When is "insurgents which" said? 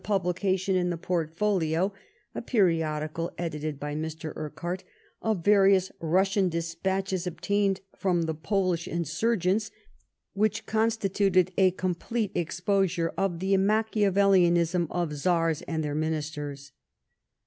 8.87-10.65